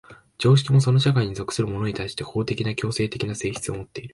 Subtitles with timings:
[0.39, 4.09] 常識もその社会に属する者に対して法的な強制的な性質をもっている。